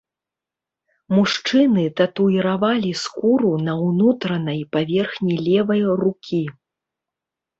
Мужчыны 1.15 1.83
татуіравалі 2.01 2.91
скуру 3.03 3.51
на 3.67 3.73
ўнутранай 3.87 4.59
паверхні 4.77 5.35
левай 5.49 5.81
рукі. 6.03 6.41